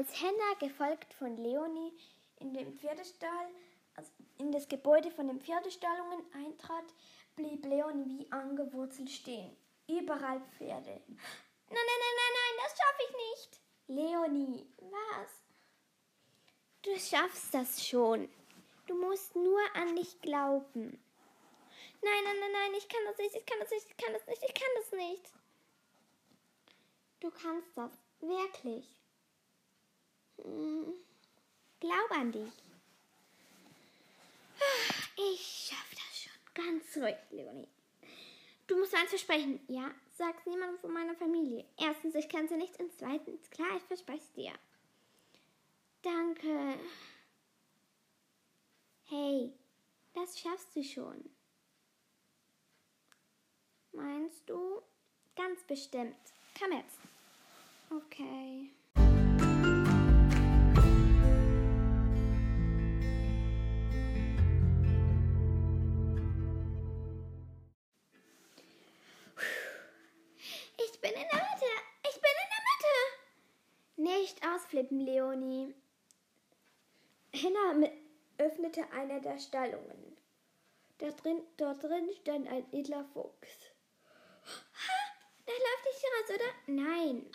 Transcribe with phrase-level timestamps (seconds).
[0.00, 1.92] Als Henna, gefolgt von Leonie,
[2.38, 3.48] in den Pferdestall,
[3.94, 6.86] also in das Gebäude von den Pferdestallungen eintrat,
[7.36, 9.54] blieb Leonie wie angewurzelt stehen.
[9.86, 11.02] Überall Pferde.
[11.06, 11.18] Nein,
[11.68, 13.60] nein, nein, nein, nein, das schaffe ich nicht.
[13.88, 15.30] Leonie, was?
[16.80, 18.30] Du schaffst das schon.
[18.86, 20.98] Du musst nur an dich glauben.
[22.00, 24.26] Nein, nein, nein, nein, ich kann das nicht, ich kann das nicht, ich kann das
[24.26, 25.32] nicht, ich kann das nicht.
[27.20, 28.96] Du kannst das, wirklich.
[30.44, 30.94] Hm.
[31.80, 32.52] Glaub an dich.
[35.16, 36.32] Ich schaff das schon.
[36.54, 37.68] Ganz ruhig, Leonie.
[38.66, 39.60] Du musst eins versprechen.
[39.68, 41.64] Ja, sag's niemandem von meiner Familie.
[41.78, 42.78] Erstens, ich kann sie nicht.
[42.78, 44.52] Und zweitens, klar, ich verspreche es dir.
[46.02, 46.78] Danke.
[49.04, 49.52] Hey,
[50.14, 51.28] das schaffst du schon.
[53.92, 54.82] Meinst du?
[55.34, 56.16] Ganz bestimmt.
[56.58, 56.98] Komm jetzt.
[57.90, 58.70] Okay.
[74.30, 75.74] Nicht ausflippen, Leonie.
[77.32, 77.88] Henna
[78.38, 80.16] öffnete eine der Stallungen.
[80.98, 83.72] Dort drin, dort drin stand ein edler Fuchs.
[84.44, 84.92] Ha,
[85.46, 86.72] da läuft nicht raus, oder?
[86.72, 87.26] Nein.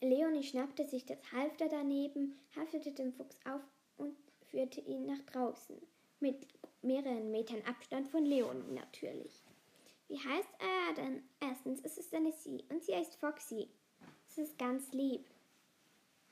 [0.00, 3.62] Leonie schnappte sich das Halfter daneben, haftete den Fuchs auf
[3.96, 4.16] und
[4.50, 5.80] führte ihn nach draußen.
[6.18, 6.48] Mit
[6.82, 9.44] mehreren Metern Abstand von Leonie natürlich.
[10.08, 11.22] Wie heißt er denn?
[11.38, 13.68] Erstens, es ist eine Sie und sie heißt Foxy.
[14.28, 15.24] Es ist ganz lieb.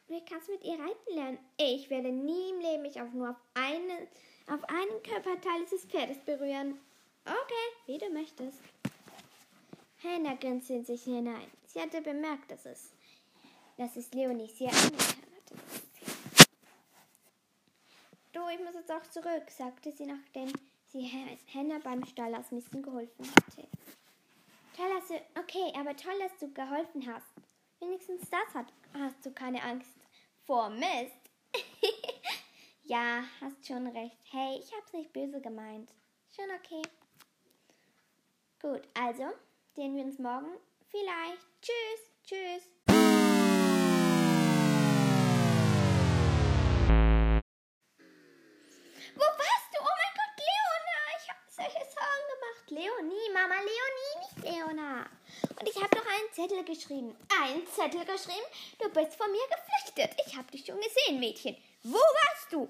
[0.08, 1.38] Wie kannst du mit ihr reiten lernen?
[1.56, 4.08] Ich werde nie im Leben mich auch nur auf einen,
[4.48, 6.78] auf einen Körperteil dieses Pferdes berühren.
[7.24, 8.58] Okay, wie du möchtest.
[10.02, 11.46] Hannah grinste in sich hinein.
[11.66, 12.92] Sie hatte bemerkt, dass es,
[13.76, 15.54] dass es Leonie sehr angetan hatte.
[18.32, 20.52] Du, ich muss jetzt auch zurück, sagte sie, nachdem
[20.88, 21.08] sie
[21.54, 23.68] Hannah beim Stall ausmisten geholfen hatte.
[24.76, 27.41] Toll, dass du, okay, aber toll, dass du geholfen hast.
[27.82, 29.90] Wenigstens das hat, hast du keine Angst
[30.46, 31.18] vor Mist.
[32.84, 34.16] ja, hast schon recht.
[34.30, 35.90] Hey, ich hab's nicht böse gemeint.
[36.30, 36.82] Schon okay.
[38.60, 39.24] Gut, also
[39.74, 40.52] sehen wir uns morgen.
[40.90, 41.44] Vielleicht.
[41.60, 42.81] Tschüss, tschüss.
[56.42, 57.16] Zettel geschrieben.
[57.40, 58.46] Einen Zettel geschrieben?
[58.80, 60.16] Du bist von mir geflüchtet.
[60.26, 61.56] Ich habe dich schon gesehen, Mädchen.
[61.84, 62.68] Wo warst du?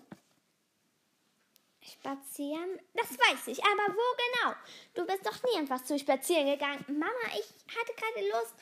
[1.80, 2.78] Spazieren?
[2.94, 4.54] Das weiß ich, aber wo genau?
[4.94, 6.84] Du bist doch nie einfach zu spazieren gegangen.
[6.86, 8.54] Mama, ich hatte keine Lust.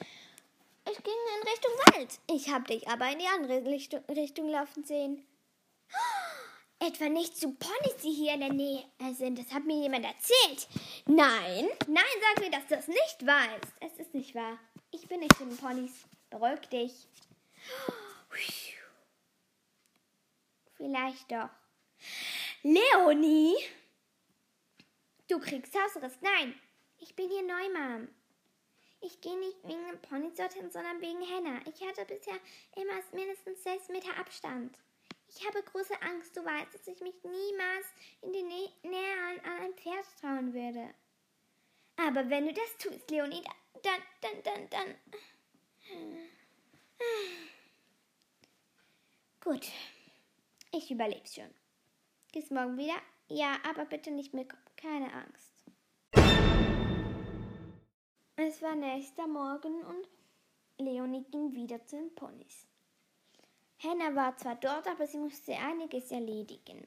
[0.91, 2.19] Ich ging in Richtung Wald.
[2.31, 3.65] Ich habe dich aber in die andere
[4.17, 5.27] Richtung, laufen sehen.
[6.79, 9.39] Etwa nicht zu Ponys, die hier in der Nähe sind.
[9.39, 10.69] Das hat mir jemand erzählt.
[11.07, 13.75] Nein, nein, sag mir, dass du es nicht weißt.
[13.81, 14.59] Es ist nicht wahr.
[14.93, 16.05] Ich bin nicht in den Ponys.
[16.31, 17.09] Beruhig dich.
[20.77, 21.51] Vielleicht doch.
[22.63, 23.55] Leonie!
[25.29, 26.19] Du kriegst Hausriss.
[26.21, 26.59] Nein,
[26.99, 28.09] ich bin hier neu, Mom.
[29.03, 31.61] Ich gehe nicht wegen dem Pony dorthin, sondern wegen Henna.
[31.67, 32.39] Ich hatte bisher
[32.77, 34.77] immer mindestens sechs Meter Abstand.
[35.29, 37.87] Ich habe große Angst, du weißt, dass ich mich niemals
[38.23, 40.93] in die Nä Nähe an, ein Pferd trauen würde.
[41.97, 43.43] Aber wenn du das tust, Leonie,
[43.83, 44.95] dann, dann, dann, dann.
[49.43, 49.67] Gut,
[50.73, 51.51] ich überlebe schon.
[52.33, 53.01] Bis morgen wieder?
[53.29, 55.51] Ja, aber bitte nicht mit keine Angst.
[58.37, 60.09] Es war nächster Morgen und
[60.79, 62.67] Leonie ging wieder zu den Ponys.
[63.83, 66.87] Hannah war zwar dort, aber sie musste einiges erledigen.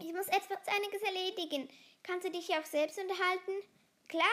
[0.00, 1.68] Ich muss etwas einiges erledigen.
[2.02, 3.52] Kannst du dich auch selbst unterhalten?
[4.08, 4.24] Klar.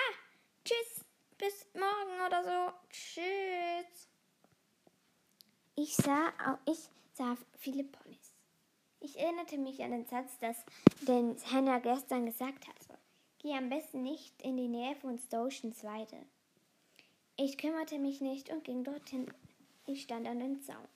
[0.64, 1.06] Tschüss.
[1.38, 2.74] Bis morgen oder so.
[2.90, 4.08] Tschüss.
[5.76, 6.32] Ich sah,
[6.66, 6.80] ich
[7.14, 8.34] sah viele Ponys.
[9.02, 10.64] Ich erinnerte mich an den Satz, dass
[11.02, 12.98] den Hannah gestern gesagt hatte.
[13.40, 16.26] Geh am besten nicht in die Nähe von Stotions Weide.
[17.36, 19.32] Ich kümmerte mich nicht und ging dorthin.
[19.86, 20.88] Ich stand an den Zaun.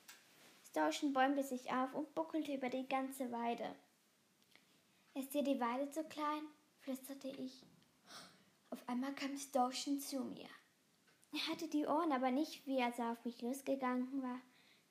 [0.70, 3.76] Storchen bäumte sich auf und buckelte über die ganze Weide.
[5.14, 6.46] Ist dir die Weide zu klein?
[6.80, 7.62] flüsterte ich.
[8.90, 10.48] Einmal kam Storchen zu mir.
[11.32, 14.40] Er hatte die Ohren aber nicht, wie als er auf mich losgegangen war,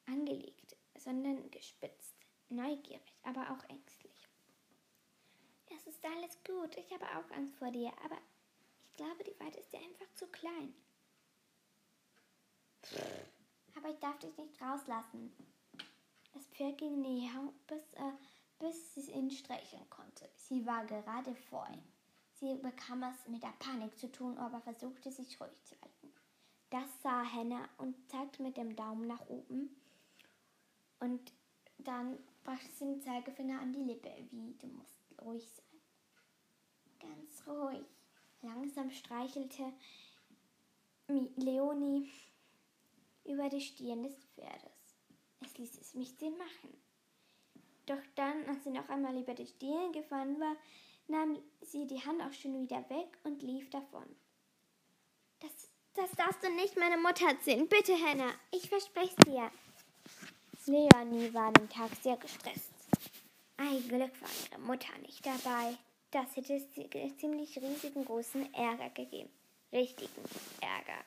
[0.05, 2.15] angelegt, sondern gespitzt,
[2.47, 4.25] neugierig, aber auch ängstlich.
[5.75, 8.17] Es ist alles gut, ich habe auch Angst vor dir, aber
[8.85, 10.73] ich glaube, die Weide ist dir einfach zu klein.
[13.75, 15.35] Aber ich darf dich nicht rauslassen.
[16.33, 18.13] Das Pferd ging näher, bis, äh,
[18.59, 20.29] bis sie ihn streicheln konnte.
[20.37, 21.98] Sie war gerade vor ihm.
[22.39, 26.13] Sie bekam es mit der Panik zu tun, aber versuchte sich ruhig zu halten.
[26.69, 29.75] Das sah Hannah und zeigte mit dem Daumen nach oben.
[30.99, 31.33] Und
[31.79, 35.65] dann brachte sie den Zeigefinger an die Lippe, wie du musst ruhig sein.
[36.99, 37.85] Ganz ruhig.
[38.41, 39.73] Langsam streichelte
[41.07, 42.09] Leonie
[43.25, 44.95] über die Stirn des Pferdes.
[45.41, 46.73] Es ließ es mich Sinn machen.
[47.85, 50.55] Doch dann, als sie noch einmal über die Stirn gefahren war,
[51.09, 54.05] nahm sie die Hand auch schon wieder weg und lief davon.
[55.39, 55.51] Das,
[55.93, 57.67] das darfst du nicht meine Mutter erzählen.
[57.67, 59.51] Bitte, Hannah, ich verspreche es dir.
[60.65, 62.69] Leonie war den Tag sehr gestresst.
[63.57, 65.77] Ein Glück war ihre Mutter nicht dabei.
[66.11, 66.59] Das hätte
[67.17, 69.31] ziemlich riesigen großen Ärger gegeben.
[69.71, 70.23] Richtigen
[70.61, 71.03] Ärger.